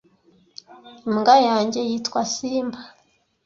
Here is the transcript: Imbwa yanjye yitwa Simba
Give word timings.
Imbwa 1.09 1.35
yanjye 1.47 1.79
yitwa 1.89 2.21
Simba 2.33 2.79